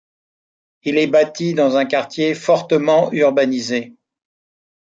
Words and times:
Il 0.81 0.97
est 0.97 1.05
bâti 1.05 1.53
dans 1.53 1.77
un 1.77 1.85
quartier 1.85 2.33
fortement 2.33 3.11
urbanisé. 3.13 3.93